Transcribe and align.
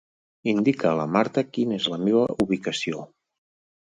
Indica 0.51 0.87
a 0.91 0.93
la 0.99 1.03
Marta 1.17 1.43
quina 1.57 1.77
és 1.81 1.85
la 1.95 1.99
meva 2.05 2.23
ubicació. 2.47 3.05